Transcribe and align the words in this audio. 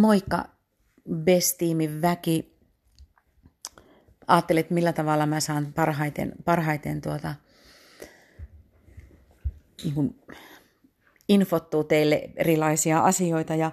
Moikka, 0.00 0.44
Best-tiimin 1.14 2.02
väki. 2.02 2.56
Ajattelin, 4.26 4.64
millä 4.70 4.92
tavalla 4.92 5.26
mä 5.26 5.40
saan 5.40 5.72
parhaiten, 5.72 6.32
parhaiten 6.44 7.00
tuota, 7.00 7.34
niin 9.84 10.20
infottua 11.28 11.84
teille 11.84 12.30
erilaisia 12.36 13.00
asioita. 13.00 13.54
Ja, 13.54 13.72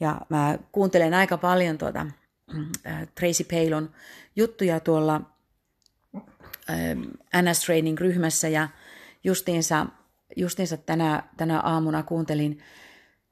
ja 0.00 0.20
mä 0.28 0.58
kuuntelen 0.72 1.14
aika 1.14 1.38
paljon 1.38 1.78
tuota, 1.78 2.06
äh, 2.86 3.08
Tracy 3.20 3.44
Palon 3.44 3.90
juttuja 4.36 4.80
tuolla 4.80 5.20
äh, 6.70 7.42
NS 7.42 7.60
Training-ryhmässä 7.64 8.48
ja 8.48 8.68
justiinsa, 9.24 9.86
justiinsa 10.36 10.76
tänä, 10.76 11.22
tänä 11.36 11.60
aamuna 11.60 12.02
kuuntelin 12.02 12.62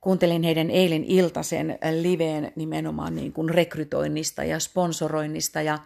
kuuntelin 0.02 0.42
heidän 0.42 0.70
eilen 0.70 1.04
iltaisen 1.04 1.78
liveen 2.00 2.52
nimenomaan 2.56 3.16
niin 3.16 3.32
kuin 3.32 3.48
rekrytoinnista 3.48 4.44
ja 4.44 4.60
sponsoroinnista 4.60 5.62
ja, 5.62 5.79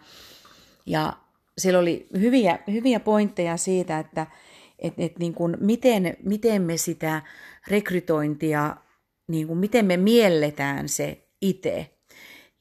ja 0.85 1.13
siellä 1.57 1.79
oli 1.79 2.07
hyviä, 2.19 2.59
hyviä 2.71 2.99
pointteja 2.99 3.57
siitä, 3.57 3.99
että 3.99 4.27
et, 4.79 4.93
et 4.97 5.19
niin 5.19 5.33
kuin 5.33 5.57
miten, 5.59 6.17
miten 6.23 6.61
me 6.61 6.77
sitä 6.77 7.21
rekrytointia, 7.67 8.75
niin 9.27 9.47
kuin 9.47 9.59
miten 9.59 9.85
me 9.85 9.97
mielletään 9.97 10.89
se 10.89 11.27
itse. 11.41 11.89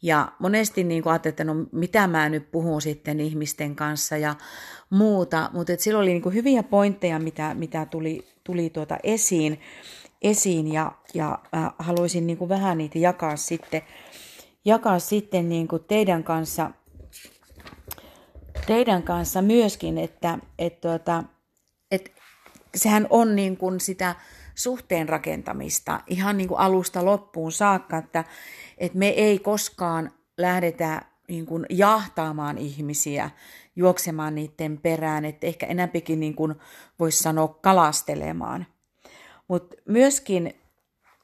Ja 0.03 0.33
monesti 0.39 0.85
niin 0.85 1.03
kuin 1.03 1.11
ajattelin, 1.11 1.33
että 1.33 1.45
no 1.45 1.55
mitä 1.73 2.07
mä 2.07 2.29
nyt 2.29 2.51
puhun 2.51 2.83
sitten 2.83 3.21
ihmisten 3.21 3.77
kanssa 3.77 4.17
ja 4.17 4.35
muuta, 4.91 5.51
mutta 5.53 5.73
et 5.73 5.81
siellä 5.81 6.01
oli 6.01 6.11
niin 6.11 6.23
kuin 6.23 6.35
hyviä 6.35 6.63
pointteja, 6.63 7.19
mitä, 7.19 7.55
mitä 7.55 7.87
tuli, 7.87 8.25
tuli 8.45 8.71
tuota 8.71 8.99
esiin 9.03 9.61
esiin 10.23 10.73
ja, 10.73 10.93
ja 11.15 11.39
äh, 11.55 11.75
haluaisin 11.79 12.27
niin 12.27 12.39
kuin 12.39 12.49
vähän 12.49 12.79
niitä 12.79 12.99
jakaa 12.99 13.37
sitten, 13.37 13.83
jakaa 14.65 14.99
sitten 14.99 15.49
niin 15.49 15.69
kuin 15.69 15.85
teidän 15.85 16.25
kanssa, 16.25 16.71
teidän 18.67 19.03
kanssa 19.03 19.43
myöskin, 19.43 19.99
että 19.99 20.39
et, 20.59 20.81
tuota, 20.81 21.25
et, 21.91 22.13
sehän 22.75 23.07
on 23.11 23.37
niin 23.37 23.57
kuin 23.57 23.81
sitä 23.81 24.15
suhteen 24.55 25.09
rakentamista 25.09 26.01
ihan 26.07 26.37
niin 26.37 26.49
kuin 26.49 26.61
alusta 26.61 27.05
loppuun 27.05 27.53
saakka, 27.53 27.99
että, 27.99 28.25
että 28.79 28.99
me 28.99 29.09
ei 29.09 29.39
koskaan 29.39 30.13
lähdetä 30.39 31.03
niin 31.29 31.47
kuin 31.47 31.67
jahtaamaan 31.71 32.59
ihmisiä, 32.59 33.31
juoksemaan 33.77 34.35
niiden 34.35 34.79
perään, 34.79 35.25
että 35.25 35.47
ehkä 35.47 35.67
enemmänkin 35.67 36.21
niin 36.21 36.35
kuin 36.35 36.55
voisi 36.99 37.23
sanoa 37.23 37.49
kalastelemaan– 37.49 38.67
mutta 39.49 39.77
myöskin 39.89 40.55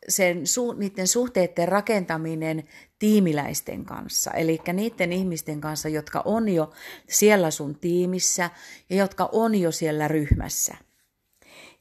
sen, 0.09 0.47
su, 0.47 0.73
niiden 0.73 1.09
suhteiden 1.09 1.69
rakentaminen 1.69 2.65
tiimiläisten 2.99 3.85
kanssa, 3.85 4.31
eli 4.31 4.61
niiden 4.73 5.13
ihmisten 5.13 5.61
kanssa, 5.61 5.89
jotka 5.89 6.23
on 6.25 6.49
jo 6.49 6.71
siellä 7.09 7.51
sun 7.51 7.75
tiimissä 7.75 8.51
ja 8.91 8.97
jotka 8.97 9.29
on 9.33 9.55
jo 9.55 9.73
siellä 9.73 10.09
ryhmässä. 10.09 10.77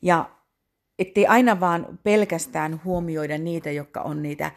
Ja 0.02 0.30
ettei 1.00 1.28
aina 1.28 1.60
vaan 1.60 2.00
pelkästään 2.04 2.82
huomioida 2.86 3.38
niitä, 3.38 3.72
jotka 3.72 4.02
on 4.02 4.22
niitä 4.22 4.52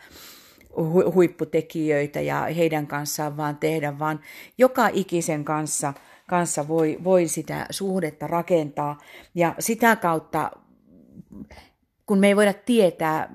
huipputekijöitä 1.14 2.20
ja 2.20 2.40
heidän 2.56 2.86
kanssaan 2.86 3.36
vaan 3.36 3.56
tehdä, 3.56 3.98
vaan 3.98 4.20
joka 4.58 4.88
ikisen 4.92 5.44
kanssa, 5.44 5.94
kanssa 6.28 6.68
voi, 6.68 6.98
voi 7.04 7.28
sitä 7.28 7.66
suhdetta 7.70 8.26
rakentaa 8.26 8.98
ja 9.34 9.54
sitä 9.58 9.96
kautta 9.96 10.50
kun 12.06 12.18
me 12.18 12.28
ei 12.28 12.36
voida 12.36 12.52
tietää, 12.52 13.32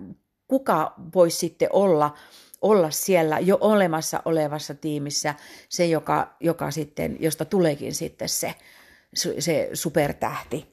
kuka 0.47 0.93
voisi 1.15 1.37
sitten 1.37 1.69
olla, 1.73 2.15
olla 2.61 2.91
siellä 2.91 3.39
jo 3.39 3.57
olemassa 3.61 4.21
olevassa 4.25 4.75
tiimissä 4.75 5.35
se, 5.69 5.85
joka, 5.85 6.35
joka 6.39 6.71
sitten, 6.71 7.17
josta 7.19 7.45
tuleekin 7.45 7.95
sitten 7.95 8.29
se, 8.29 8.55
se 9.39 9.69
supertähti. 9.73 10.65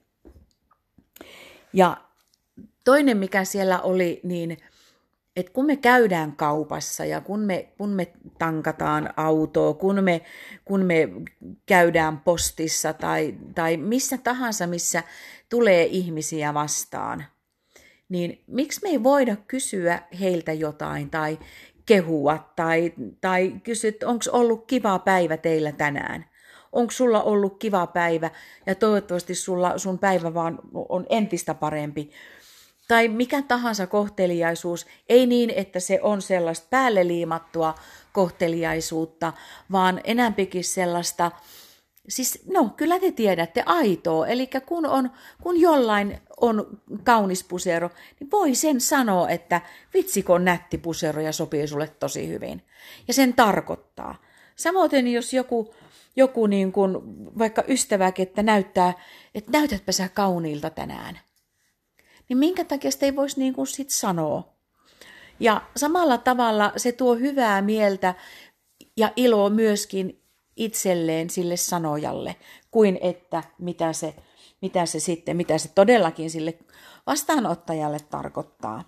Ja 1.73 1.97
toinen, 2.85 3.17
mikä 3.17 3.45
siellä 3.45 3.81
oli, 3.81 4.21
niin 4.23 4.57
että 5.37 5.53
kun 5.53 5.67
me 5.67 5.77
käydään 5.77 6.37
kaupassa 6.37 7.05
ja 7.05 7.21
kun 7.21 7.41
me, 7.41 7.69
kun 7.79 7.91
me 7.91 8.13
tankataan 8.39 9.15
autoa, 9.17 9.75
kun 9.75 10.05
me, 10.05 10.21
kun 10.65 10.85
me 10.85 11.09
käydään 11.67 12.21
postissa 12.21 12.93
tai, 12.93 13.35
tai 13.55 13.77
missä 13.77 14.19
tahansa, 14.19 14.67
missä 14.67 15.03
tulee 15.49 15.85
ihmisiä 15.85 16.55
vastaan– 16.55 17.25
niin 18.09 18.45
miksi 18.47 18.81
me 18.83 18.89
ei 18.89 19.03
voida 19.03 19.37
kysyä 19.37 20.03
heiltä 20.21 20.53
jotain 20.53 21.11
tai 21.11 21.39
kehua 21.87 22.53
tai, 22.57 22.93
tai 23.21 23.53
kysyä, 23.65 23.89
että 23.89 24.09
onko 24.09 24.25
ollut 24.33 24.67
kiva 24.67 24.99
päivä 24.99 25.37
teillä 25.37 25.73
tänään? 25.73 26.25
Onko 26.73 26.91
sulla 26.91 27.23
ollut 27.23 27.59
kiva 27.59 27.87
päivä 27.87 28.31
ja 28.67 28.75
toivottavasti 28.75 29.35
sulla, 29.35 29.79
sun 29.79 29.99
päivä 29.99 30.35
vaan 30.35 30.59
on 30.75 31.07
entistä 31.09 31.55
parempi? 31.55 32.11
Tai 32.89 33.09
mikä 33.09 33.43
tahansa 33.43 33.87
kohteliaisuus, 33.87 34.87
ei 35.09 35.27
niin, 35.27 35.51
että 35.51 35.81
se 35.81 35.99
on 36.03 36.23
sellaista 36.23 36.67
päälle 36.71 37.07
liimattua 37.07 37.75
kohteliaisuutta, 38.13 39.33
vaan 39.73 40.01
enämpikin 40.05 40.65
sellaista, 40.65 41.31
Siis 42.09 42.43
no, 42.53 42.71
kyllä 42.77 42.99
te 42.99 43.13
tiedätte 43.13 43.63
aitoa, 43.67 44.27
eli 44.27 44.51
kun, 44.67 44.87
on, 44.87 45.11
kun 45.43 45.61
jollain 45.61 46.19
on 46.41 46.81
kaunis 47.05 47.45
pusero, 47.45 47.91
niin 48.21 48.31
voi 48.31 48.55
sen 48.55 48.81
sanoa, 48.81 49.31
että 49.31 49.61
vitsiko 49.95 50.33
on 50.35 50.45
nätti 50.45 50.79
pusero 50.79 51.21
ja 51.21 51.33
sopii 51.33 51.69
sulle 51.69 51.89
tosi 51.89 52.29
hyvin. 52.29 52.63
Ja 53.09 53.15
sen 53.15 53.35
tarkoittaa. 53.35 54.23
Samoin 54.57 55.13
jos 55.13 55.33
joku, 55.33 55.75
joku 56.17 56.47
niin 56.47 56.73
kuin, 56.73 56.97
vaikka 57.39 57.65
ystäväkin, 57.69 58.23
että 58.23 58.43
näyttää, 58.43 58.95
että 59.35 59.51
näytätpä 59.51 59.93
sä 59.93 60.09
kauniilta 60.09 60.71
tänään. 60.71 61.19
Niin 62.29 62.39
minkä 62.39 62.65
takia 62.65 62.91
sitä 62.91 63.07
ei 63.07 63.17
voisi 63.17 63.41
niin 63.41 63.55
kuin 63.55 63.67
sit 63.67 63.91
sanoa? 63.91 64.57
Ja 65.41 65.63
samalla 65.77 66.19
tavalla 66.19 66.73
se 66.77 66.93
tuo 66.93 67.15
hyvää 67.15 67.63
mieltä 67.63 68.15
ja 68.97 69.13
iloa 69.17 69.51
myöskin 69.51 70.23
itselleen 70.57 71.31
sille 71.31 71.57
sanojalle, 71.57 72.37
kuin 72.71 72.99
että 73.01 73.43
mitä 73.59 73.93
se, 73.93 74.15
mitä 74.63 74.87
se 74.87 75.01
sitten, 75.01 75.37
mitä 75.37 75.59
se 75.59 75.69
todellakin 75.75 76.31
sille 76.31 76.59
vastaanottajalle 77.07 77.99
tarkoittaa. 78.11 78.85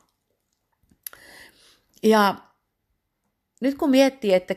Ja 2.02 2.34
nyt 3.60 3.78
kun 3.78 3.90
miettii, 3.90 4.34
että 4.34 4.54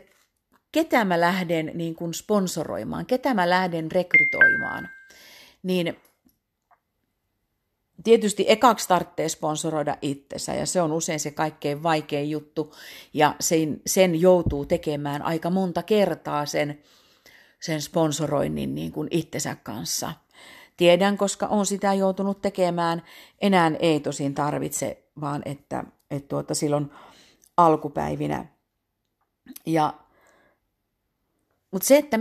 ketä 0.72 1.06
mä 1.06 1.20
lähden 1.20 1.72
niin 1.74 1.96
kuin 1.96 2.14
sponsoroimaan, 2.14 3.06
ketä 3.06 3.34
mä 3.34 3.50
lähden 3.50 3.92
rekrytoimaan, 3.92 4.90
niin 5.64 5.98
tietysti 8.04 8.46
ekaksi 8.48 8.88
tarvitsee 8.88 9.30
sponsoroida 9.30 9.98
itsensä 10.02 10.54
ja 10.54 10.66
se 10.66 10.82
on 10.82 10.92
usein 10.92 11.20
se 11.20 11.32
kaikkein 11.32 11.84
vaikein 11.84 12.30
juttu 12.30 12.76
ja 13.14 13.36
sen, 13.40 13.82
sen 13.86 14.22
joutuu 14.22 14.66
tekemään 14.66 15.22
aika 15.22 15.50
monta 15.50 15.84
kertaa 15.84 16.46
sen 16.46 16.80
sen 17.62 17.82
sponsoroinnin 17.82 18.76
niin 18.76 18.92
kuin 18.92 19.08
itsensä 19.12 19.56
kanssa. 19.56 20.14
Tiedän, 20.78 21.18
koska 21.18 21.48
on 21.48 21.66
sitä 21.66 21.94
joutunut 21.94 22.42
tekemään. 22.42 23.04
Enää 23.42 23.72
ei 23.80 24.00
tosin 24.00 24.34
tarvitse, 24.34 25.04
vaan 25.22 25.42
että, 25.46 25.84
että 26.12 26.28
tuota, 26.28 26.56
silloin 26.56 26.92
alkupäivinä. 27.58 28.46
Ja, 29.66 29.94
mutta 31.72 31.88
se, 31.88 31.98
että 31.98 32.18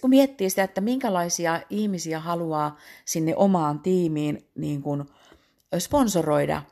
kun 0.00 0.10
miettii 0.10 0.50
sitä, 0.50 0.62
että 0.62 0.80
minkälaisia 0.80 1.60
ihmisiä 1.70 2.20
haluaa 2.20 2.76
sinne 3.04 3.36
omaan 3.36 3.80
tiimiin 3.80 4.48
niin 4.54 4.82
kuin 4.82 5.04
sponsoroida, 5.78 6.62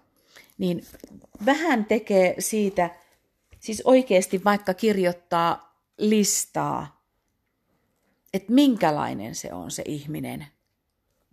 niin 0.58 0.86
vähän 1.46 1.84
tekee 1.84 2.34
siitä, 2.38 2.90
siis 3.60 3.82
oikeasti 3.84 4.44
vaikka 4.44 4.74
kirjoittaa 4.74 5.78
listaa 5.98 6.97
että 8.34 8.52
minkälainen 8.52 9.34
se 9.34 9.52
on 9.52 9.70
se 9.70 9.82
ihminen. 9.86 10.46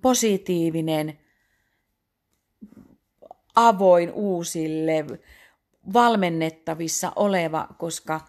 Positiivinen, 0.02 1.20
avoin 3.56 4.12
uusille, 4.12 5.06
valmennettavissa 5.94 7.12
oleva, 7.16 7.68
koska 7.78 8.22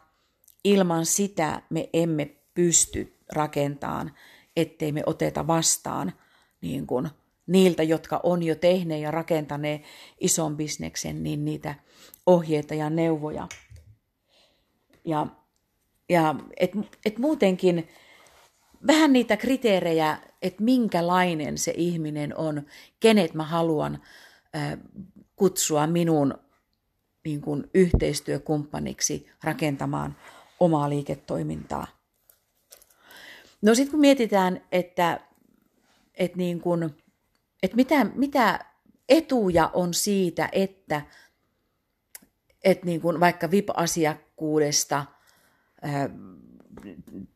ilman 0.65 1.07
sitä 1.07 1.63
me 1.71 1.91
emme 1.93 2.37
pysty 2.55 3.17
rakentamaan, 3.33 4.15
ettei 4.57 4.93
me 4.93 5.03
oteta 5.07 5.47
vastaan 5.47 6.13
niin 6.61 6.87
kuin 6.87 7.09
niiltä, 7.47 7.83
jotka 7.83 8.21
on 8.23 8.43
jo 8.43 8.55
tehneet 8.55 9.03
ja 9.03 9.11
rakentaneet 9.11 9.83
ison 10.21 10.57
bisneksen, 10.57 11.23
niin 11.23 11.45
niitä 11.45 11.75
ohjeita 12.27 12.75
ja 12.75 12.91
neuvoja. 12.91 13.49
Ja, 15.05 15.27
ja 16.09 16.35
et, 16.57 16.71
et 17.05 17.19
muutenkin 17.19 17.89
vähän 18.87 19.13
niitä 19.13 19.37
kriteerejä, 19.37 20.19
että 20.43 20.63
minkälainen 20.63 21.59
se 21.59 21.73
ihminen 21.77 22.37
on, 22.37 22.67
kenet 23.01 23.35
mä 23.35 23.45
haluan 23.45 24.03
kutsua 25.37 25.87
minun 25.87 26.35
niin 27.25 27.41
kuin 27.41 27.71
yhteistyökumppaniksi 27.75 29.29
rakentamaan 29.45 30.17
omaa 30.61 30.91
liiketoimintaa. 30.91 31.87
No 33.63 33.75
sitten 33.75 33.91
kun 33.91 34.01
mietitään, 34.01 34.61
että, 34.73 35.21
että, 36.15 36.39
niin 36.39 36.61
kuin, 36.61 36.91
että 37.63 37.77
mitä, 37.77 38.05
mitä 38.05 38.59
etuja 39.09 39.71
on 39.75 39.95
siitä, 39.95 40.49
että, 40.53 41.03
että 42.65 42.87
niin 42.87 43.01
kuin 43.01 43.21
vaikka 43.21 43.51
VIP-asiakkuudesta 43.51 45.05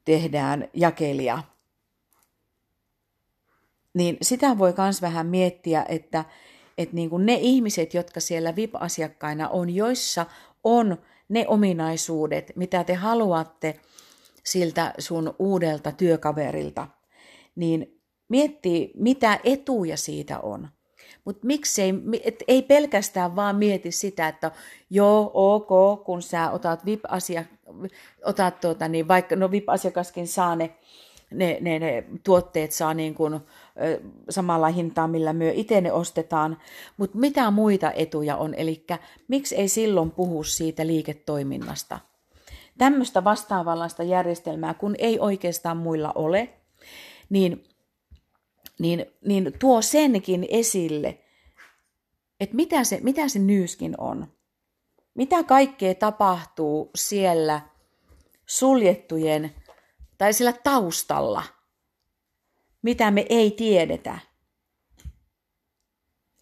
tehdään 0.05 0.69
jakelia, 0.75 1.43
niin 3.95 4.17
sitä 4.23 4.59
voi 4.59 4.75
myös 4.79 5.03
vähän 5.03 5.27
miettiä, 5.27 5.87
että, 5.89 6.25
että 6.79 6.95
niin 6.95 7.11
kuin 7.11 7.27
ne 7.27 7.39
ihmiset, 7.41 7.95
jotka 7.95 8.21
siellä 8.21 8.57
VIP-asiakkaina 8.57 9.49
on, 9.49 9.71
joissa 9.71 10.27
on 10.65 10.97
ne 11.29 11.45
ominaisuudet, 11.49 12.53
mitä 12.57 12.85
te 12.85 12.95
haluatte 12.95 13.81
siltä 14.45 14.95
sun 14.99 15.35
uudelta 15.39 15.93
työkaverilta, 15.93 16.89
niin 17.57 18.01
miettii, 18.29 18.93
mitä 18.95 19.41
etuja 19.45 19.97
siitä 19.97 20.41
on. 20.41 20.69
Mutta 21.25 21.47
miksei, 21.47 21.95
et 22.25 22.43
ei 22.49 22.63
pelkästään 22.63 23.37
vaan 23.37 23.57
mieti 23.57 23.93
sitä, 23.93 24.29
että 24.29 24.51
joo, 24.91 25.31
ok, 25.35 26.05
kun 26.05 26.23
sä 26.23 26.51
otat 26.51 26.87
VIP-asia, 26.87 27.45
otat 28.25 28.61
tuota, 28.61 28.89
niin 28.89 29.09
vaikka, 29.09 29.37
no 29.37 29.51
VIP-asiakaskin 29.51 30.29
saa 30.29 30.57
ne, 30.57 30.77
ne, 31.31 31.59
ne, 31.61 31.79
ne 31.79 32.05
tuotteet 32.25 32.73
saa 32.73 32.95
niin 32.95 33.15
kuin, 33.15 33.41
samalla 34.31 34.69
hintaa, 34.69 35.09
millä 35.09 35.33
myö 35.33 35.53
itse 35.55 35.81
ne 35.81 35.93
ostetaan, 35.93 36.59
mutta 36.97 37.19
mitä 37.19 37.51
muita 37.51 37.93
etuja 37.93 38.37
on, 38.37 38.55
eli 38.55 38.85
miksi 39.29 39.57
ei 39.57 39.69
silloin 39.69 40.11
puhu 40.11 40.45
siitä 40.45 40.87
liiketoiminnasta? 40.87 41.99
Tämmöistä 42.79 43.25
vastaavanlaista 43.25 44.03
järjestelmää, 44.03 44.75
kun 44.75 44.95
ei 44.99 45.19
oikeastaan 45.19 45.77
muilla 45.77 46.13
ole, 46.15 46.49
niin, 47.31 47.65
niin, 48.79 49.07
niin 49.27 49.53
tuo 49.59 49.83
senkin 49.83 50.47
esille, 50.49 51.19
että 52.41 52.57
mitä 52.57 52.85
se, 52.85 53.01
mitä 53.03 53.29
se 53.29 53.39
nyyskin 53.39 53.95
on. 53.99 54.27
Mitä 55.15 55.45
kaikkea 55.45 55.95
tapahtuu 55.95 56.91
siellä 56.95 57.61
suljettujen 58.47 59.55
tai 60.19 60.33
sillä 60.33 60.53
taustalla– 60.53 61.43
mitä 62.83 63.11
me 63.11 63.27
ei 63.29 63.51
tiedetä. 63.51 64.19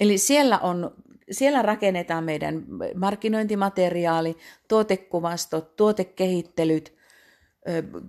Eli 0.01 0.19
siellä, 0.19 0.59
on, 0.59 0.95
siellä 1.31 1.63
rakennetaan 1.63 2.25
meidän 2.25 2.65
markkinointimateriaali, 2.95 4.37
tuotekuvastot, 4.69 5.77
tuotekehittelyt, 5.77 6.99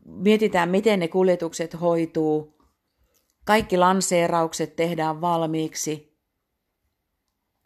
mietitään, 0.05 0.69
miten 0.69 0.99
ne 0.99 1.07
kuljetukset 1.07 1.81
hoituu, 1.81 2.57
kaikki 3.45 3.77
lanseeraukset 3.77 4.75
tehdään 4.75 5.21
valmiiksi. 5.21 6.08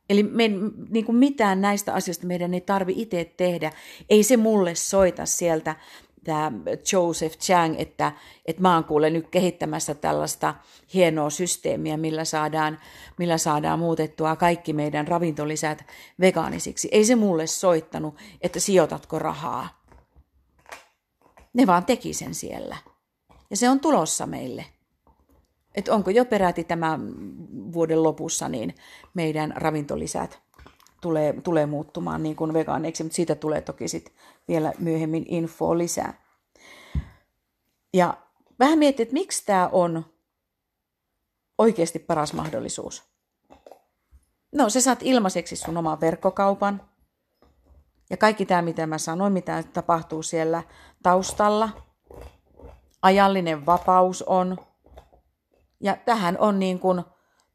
Eli 0.09 0.23
me, 0.23 0.43
niin 0.89 1.05
kuin 1.05 1.15
mitään 1.15 1.61
näistä 1.61 1.93
asioista 1.93 2.27
meidän 2.27 2.53
ei 2.53 2.61
tarvi 2.61 2.93
itse 2.97 3.33
tehdä. 3.37 3.71
Ei 4.09 4.23
se 4.23 4.37
mulle 4.37 4.75
soita 4.75 5.25
sieltä 5.25 5.75
tämä 6.23 6.51
Joseph 6.91 7.37
Chang, 7.37 7.75
että, 7.77 8.11
että 8.45 8.61
mä 8.61 8.73
oon 8.73 8.83
kuule 8.83 9.09
nyt 9.09 9.29
kehittämässä 9.29 9.95
tällaista 9.95 10.55
hienoa 10.93 11.29
systeemiä, 11.29 11.97
millä 11.97 12.25
saadaan, 12.25 12.79
millä 13.17 13.37
saadaan 13.37 13.79
muutettua 13.79 14.35
kaikki 14.35 14.73
meidän 14.73 15.07
ravintolisät 15.07 15.85
vegaanisiksi. 16.19 16.89
Ei 16.91 17.05
se 17.05 17.15
mulle 17.15 17.47
soittanut, 17.47 18.15
että 18.41 18.59
sijoitatko 18.59 19.19
rahaa. 19.19 19.83
Ne 21.53 21.67
vaan 21.67 21.85
teki 21.85 22.13
sen 22.13 22.35
siellä. 22.35 22.77
Ja 23.49 23.57
se 23.57 23.69
on 23.69 23.79
tulossa 23.79 24.25
meille. 24.25 24.65
Että 25.75 25.93
onko 25.93 26.09
jo 26.09 26.25
peräti 26.25 26.63
tämän 26.63 27.13
vuoden 27.73 28.03
lopussa 28.03 28.49
niin 28.49 28.75
meidän 29.13 29.53
ravintolisät 29.55 30.39
tulee, 31.01 31.41
tulee 31.41 31.65
muuttumaan 31.65 32.23
niin 32.23 32.35
kuin 32.35 32.53
vegaaneiksi, 32.53 33.03
mutta 33.03 33.15
siitä 33.15 33.35
tulee 33.35 33.61
toki 33.61 33.87
sit 33.87 34.13
vielä 34.47 34.73
myöhemmin 34.79 35.25
infoa 35.27 35.77
lisää. 35.77 36.23
Ja 37.93 38.17
vähän 38.59 38.79
miettiä, 38.79 39.03
että 39.03 39.13
miksi 39.13 39.45
tämä 39.45 39.69
on 39.71 40.05
oikeasti 41.57 41.99
paras 41.99 42.33
mahdollisuus. 42.33 43.03
No, 44.51 44.69
se 44.69 44.81
saat 44.81 44.99
ilmaiseksi 45.01 45.55
sun 45.55 45.77
oman 45.77 46.01
verkkokaupan. 46.01 46.81
Ja 48.09 48.17
kaikki 48.17 48.45
tämä, 48.45 48.61
mitä 48.61 48.87
mä 48.87 48.97
sanoin, 48.97 49.33
mitä 49.33 49.63
tapahtuu 49.73 50.23
siellä 50.23 50.63
taustalla. 51.03 51.69
Ajallinen 53.01 53.65
vapaus 53.65 54.21
on. 54.21 54.57
Ja 55.83 55.97
tähän 56.05 56.37
on 56.39 56.59
niin 56.59 56.79
kuin 56.79 57.03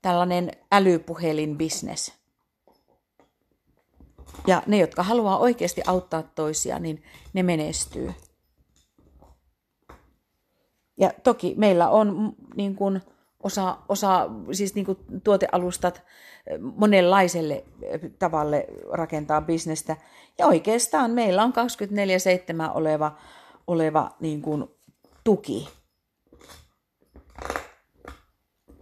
tällainen 0.02 0.50
älypuhelin-business. 0.72 2.12
Ja 4.46 4.62
ne, 4.66 4.78
jotka 4.78 5.02
haluaa 5.02 5.38
oikeasti 5.38 5.82
auttaa 5.86 6.22
toisia, 6.22 6.78
niin 6.78 7.02
ne 7.32 7.42
menestyy. 7.42 8.14
Ja 10.96 11.12
toki 11.22 11.54
meillä 11.56 11.88
on 11.88 12.32
niin 12.56 12.76
kuin 12.76 13.02
osa, 13.42 13.78
osa 13.88 14.30
siis 14.52 14.74
niin 14.74 14.86
kuin 14.86 14.98
tuotealustat 15.24 16.02
monenlaiselle 16.60 17.64
tavalle 18.18 18.66
rakentaa 18.92 19.40
bisnestä. 19.40 19.96
Ja 20.38 20.46
oikeastaan 20.46 21.10
meillä 21.10 21.42
on 21.42 21.52
24-7 22.70 22.70
oleva, 22.74 23.16
oleva 23.66 24.10
niin 24.20 24.42
kuin 24.42 24.64
tuki. 25.24 25.77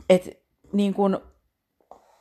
Et 0.09 0.43
niin 0.73 0.95
kuin 0.95 1.17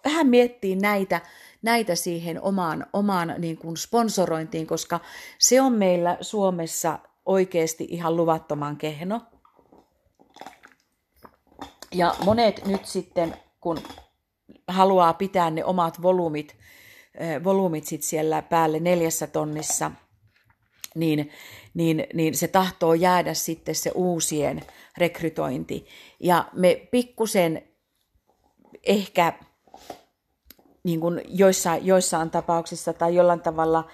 vähän 0.05 0.27
miettii 0.27 0.75
näitä, 0.75 1.21
näitä 1.61 1.95
siihen 1.95 2.41
omaan, 2.41 2.85
omaan 2.93 3.33
niin 3.37 3.57
kuin 3.57 3.77
sponsorointiin, 3.77 4.67
koska 4.67 4.99
se 5.39 5.61
on 5.61 5.73
meillä 5.73 6.17
Suomessa 6.21 6.99
oikeasti 7.25 7.87
ihan 7.89 8.15
luvattoman 8.15 8.77
kehno. 8.77 9.21
Ja 11.93 12.15
monet 12.25 12.65
nyt 12.65 12.85
sitten, 12.85 13.35
kun 13.61 13.79
haluaa 14.67 15.13
pitää 15.13 15.49
ne 15.49 15.65
omat 15.65 16.01
volyymit, 16.01 16.55
volyymit 17.43 17.83
sit 17.83 18.03
siellä 18.03 18.41
päälle 18.41 18.79
neljässä 18.79 19.27
tonnissa, 19.27 19.91
niin, 20.95 21.31
niin, 21.73 22.07
niin 22.13 22.35
se 22.35 22.47
tahtoo 22.47 22.93
jäädä 22.93 23.33
sitten 23.33 23.75
se 23.75 23.91
uusien 23.95 24.61
rekrytointi. 24.97 25.85
Ja 26.19 26.49
me 26.53 26.87
pikkusen 26.91 27.74
ehkä 28.83 29.33
niin 30.83 30.99
kuin 30.99 31.21
joissain, 31.27 31.85
joissain 31.85 32.29
tapauksissa 32.29 32.93
tai 32.93 33.15
jollain 33.15 33.41
tavalla 33.41 33.87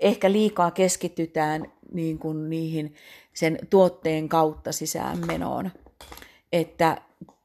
ehkä 0.00 0.32
liikaa 0.32 0.70
keskitytään 0.70 1.72
niin 1.92 2.18
kuin 2.18 2.50
niihin 2.50 2.94
sen 3.34 3.58
tuotteen 3.70 4.28
kautta 4.28 4.72
sisäänmenoon. 4.72 5.70
Että 6.52 7.00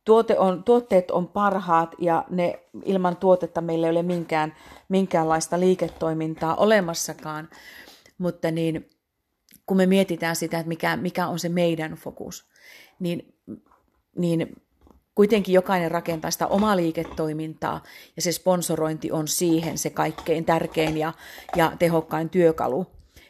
tuote 0.06 0.40
on, 0.40 0.64
tuotteet 0.64 1.12
on 1.12 1.28
parhaat 1.28 1.96
ja 2.00 2.26
ne 2.30 2.60
ilman 2.86 3.18
tuotetta 3.18 3.62
meillä 3.62 3.88
ei 3.88 3.92
ole 3.92 4.04
minkään, 4.04 4.56
minkäänlaista 4.90 5.60
liiketoimintaa 5.60 6.56
olemassakaan. 6.56 7.50
Mutta 8.18 8.52
niin, 8.52 8.90
kun 9.66 9.78
me 9.78 9.86
mietitään 9.86 10.36
sitä, 10.36 10.60
että 10.60 10.68
mikä, 10.68 10.98
mikä 10.98 11.28
on 11.28 11.40
se 11.40 11.50
meidän 11.50 11.94
fokus, 11.94 12.46
niin, 13.00 13.36
niin 14.18 14.62
kuitenkin 15.16 15.54
jokainen 15.54 15.92
rakentaa 15.92 16.32
sitä 16.32 16.48
omaa 16.48 16.78
liiketoimintaa 16.78 17.84
ja 18.16 18.22
se 18.22 18.32
sponsorointi 18.32 19.12
on 19.12 19.28
siihen 19.28 19.78
se 19.78 19.90
kaikkein 19.90 20.46
tärkein 20.46 20.98
ja, 20.98 21.14
ja 21.56 21.72
tehokkain 21.80 22.30
työkalu. 22.30 22.86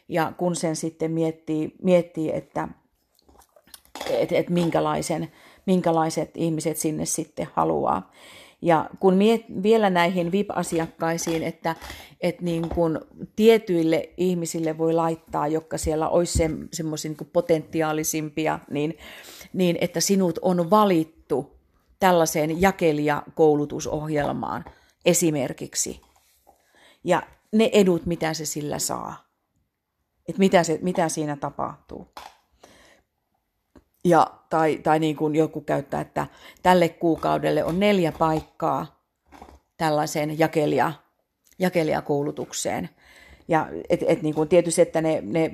Ja 0.08 0.34
kun 0.38 0.56
sen 0.56 0.76
sitten 0.76 1.12
miettii, 1.12 1.76
miettii 1.82 2.36
että 2.36 2.68
et, 4.10 4.32
et 4.32 4.50
minkälaisen, 4.50 5.32
minkälaiset 5.66 6.32
ihmiset 6.36 6.78
sinne 6.78 7.06
sitten 7.06 7.48
haluaa. 7.54 8.12
Ja 8.62 8.90
kun 9.00 9.14
miet, 9.14 9.46
vielä 9.64 9.90
näihin 9.90 10.32
VIP-asiakkaisiin, 10.32 11.44
että, 11.44 11.76
että 12.22 12.44
niin 12.44 12.70
kun 12.70 13.02
tietyille 13.36 14.10
ihmisille 14.18 14.78
voi 14.78 14.94
laittaa, 14.94 15.48
jotka 15.48 15.78
siellä 15.78 16.10
olisi 16.10 16.38
se, 16.38 16.50
semmoisia 16.74 17.12
niin 17.12 17.30
potentiaalisimpia, 17.34 18.60
niin, 18.70 18.98
niin 19.54 19.78
että 19.82 20.00
sinut 20.00 20.40
on 20.42 20.70
valittu 20.70 21.23
tällaiseen 22.04 22.62
jakelijakoulutusohjelmaan 22.62 24.66
esimerkiksi. 25.06 26.02
Ja 27.04 27.24
ne 27.52 27.70
edut, 27.74 28.06
mitä 28.06 28.34
se 28.34 28.46
sillä 28.46 28.80
saa. 28.80 29.26
Että 30.30 30.40
mitä, 30.40 30.64
se, 30.64 30.80
mitä 30.82 31.10
siinä 31.10 31.36
tapahtuu. 31.36 32.08
Ja, 34.06 34.28
tai 34.50 34.78
tai 34.78 35.00
niin 35.00 35.16
kuin 35.16 35.36
joku 35.36 35.62
käyttää, 35.62 36.02
että 36.02 36.28
tälle 36.64 36.90
kuukaudelle 36.90 37.64
on 37.64 37.80
neljä 37.80 38.12
paikkaa 38.12 39.04
tällaiseen 39.78 40.40
jakelija, 40.40 40.94
jakelijakoulutukseen. 41.60 42.90
Ja 43.48 43.68
et, 43.90 44.04
et 44.08 44.22
niin 44.22 44.36
kuin 44.36 44.50
tietysti, 44.50 44.82
että 44.82 45.02
ne, 45.02 45.22
ne 45.22 45.52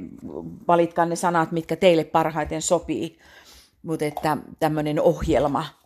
valitkaa 0.68 1.06
ne 1.06 1.16
sanat, 1.16 1.52
mitkä 1.52 1.76
teille 1.76 2.04
parhaiten 2.04 2.62
sopii, 2.62 3.20
mutta 3.84 4.06
että 4.06 4.38
tämmöinen 4.60 5.02
ohjelma 5.02 5.79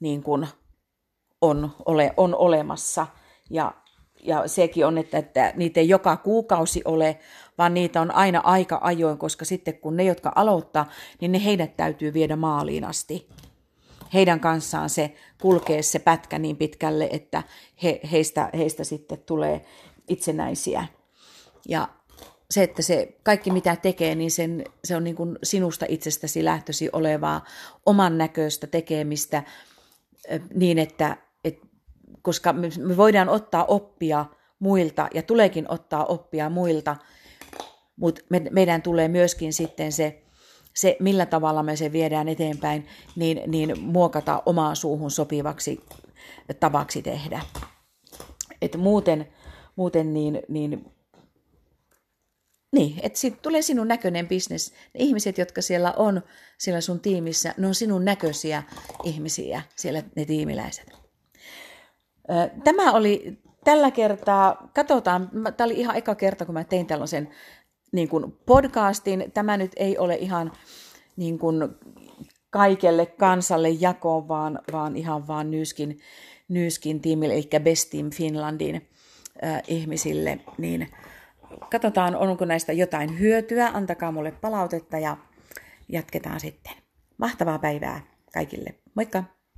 niin 0.00 0.22
kuin 0.22 0.46
on, 1.40 1.70
ole, 1.86 2.14
on 2.16 2.34
olemassa. 2.34 3.06
Ja, 3.50 3.74
ja 4.22 4.48
sekin 4.48 4.86
on, 4.86 4.98
että, 4.98 5.18
että 5.18 5.52
niitä 5.56 5.80
ei 5.80 5.88
joka 5.88 6.16
kuukausi 6.16 6.82
ole, 6.84 7.18
vaan 7.58 7.74
niitä 7.74 8.00
on 8.00 8.14
aina 8.14 8.40
aika 8.44 8.78
ajoin, 8.82 9.18
koska 9.18 9.44
sitten 9.44 9.78
kun 9.78 9.96
ne, 9.96 10.04
jotka 10.04 10.32
aloittaa, 10.34 10.86
niin 11.20 11.32
ne 11.32 11.44
heidät 11.44 11.76
täytyy 11.76 12.14
viedä 12.14 12.36
maaliin 12.36 12.84
asti. 12.84 13.28
Heidän 14.14 14.40
kanssaan 14.40 14.90
se 14.90 15.14
kulkee 15.40 15.82
se 15.82 15.98
pätkä 15.98 16.38
niin 16.38 16.56
pitkälle, 16.56 17.08
että 17.12 17.42
he, 17.82 18.00
heistä, 18.12 18.50
heistä 18.56 18.84
sitten 18.84 19.18
tulee 19.18 19.64
itsenäisiä. 20.08 20.84
Ja 21.68 21.88
se, 22.50 22.62
että 22.62 22.82
se 22.82 23.16
kaikki 23.22 23.50
mitä 23.50 23.76
tekee, 23.76 24.14
niin 24.14 24.30
sen, 24.30 24.64
se 24.84 24.96
on 24.96 25.04
niin 25.04 25.16
kuin 25.16 25.38
sinusta 25.42 25.86
itsestäsi 25.88 26.44
lähtösi 26.44 26.90
olevaa 26.92 27.44
oman 27.86 28.18
näköistä 28.18 28.66
tekemistä 28.66 29.42
niin, 30.54 30.78
että, 30.78 31.16
että 31.44 31.66
koska 32.22 32.52
me 32.52 32.96
voidaan 32.96 33.28
ottaa 33.28 33.64
oppia 33.64 34.24
muilta 34.58 35.08
ja 35.14 35.22
tuleekin 35.22 35.66
ottaa 35.68 36.04
oppia 36.04 36.50
muilta, 36.50 36.96
mutta 37.96 38.20
me, 38.30 38.42
meidän 38.50 38.82
tulee 38.82 39.08
myöskin 39.08 39.52
sitten 39.52 39.92
se, 39.92 40.22
se, 40.74 40.96
millä 41.00 41.26
tavalla 41.26 41.62
me 41.62 41.76
se 41.76 41.92
viedään 41.92 42.28
eteenpäin, 42.28 42.86
niin, 43.16 43.42
niin 43.46 43.80
muokata 43.80 44.42
omaan 44.46 44.76
suuhun 44.76 45.10
sopivaksi 45.10 45.80
tavaksi 46.60 47.02
tehdä. 47.02 47.40
Et 48.62 48.76
muuten, 48.76 49.28
muuten 49.76 50.14
niin, 50.14 50.40
niin 50.48 50.92
niin, 52.72 53.00
että 53.02 53.18
siitä 53.18 53.38
tulee 53.42 53.62
sinun 53.62 53.88
näköinen 53.88 54.28
bisnes. 54.28 54.70
Ne 54.70 55.04
ihmiset, 55.04 55.38
jotka 55.38 55.62
siellä 55.62 55.94
on 55.96 56.22
siellä 56.58 56.80
sun 56.80 57.00
tiimissä, 57.00 57.54
ne 57.58 57.66
on 57.66 57.74
sinun 57.74 58.04
näköisiä 58.04 58.62
ihmisiä, 59.04 59.62
siellä 59.76 60.02
ne 60.16 60.24
tiimiläiset. 60.24 60.92
Tämä 62.64 62.92
oli 62.92 63.38
tällä 63.64 63.90
kertaa, 63.90 64.70
katsotaan, 64.74 65.30
tämä 65.56 65.66
oli 65.66 65.80
ihan 65.80 65.96
eka 65.96 66.14
kerta, 66.14 66.44
kun 66.44 66.54
mä 66.54 66.64
tein 66.64 66.86
tällaisen 66.86 67.28
niin 67.92 68.08
kuin 68.08 68.32
podcastin. 68.46 69.30
Tämä 69.34 69.56
nyt 69.56 69.72
ei 69.76 69.98
ole 69.98 70.14
ihan 70.14 70.52
niin 71.16 71.38
kuin 71.38 71.68
kaikelle 72.50 73.06
kansalle 73.06 73.68
jakoon, 73.68 74.28
vaan, 74.28 74.60
vaan 74.72 74.96
ihan 74.96 75.26
vaan 75.26 75.50
Nyskin, 75.50 75.98
Nyskin 76.48 77.00
tiimille, 77.00 77.34
eli 77.34 77.48
Best 77.62 77.90
Team 77.90 78.10
Finlandin 78.10 78.88
äh, 79.44 79.62
ihmisille, 79.68 80.40
niin 80.58 80.88
katsotaan, 81.70 82.16
onko 82.16 82.44
näistä 82.44 82.72
jotain 82.72 83.18
hyötyä, 83.18 83.70
antakaa 83.74 84.12
mulle 84.12 84.30
palautetta 84.30 84.98
ja 84.98 85.16
jatketaan 85.88 86.40
sitten. 86.40 86.72
Mahtavaa 87.18 87.58
päivää 87.58 88.00
kaikille. 88.32 88.74
Moikka! 88.94 89.39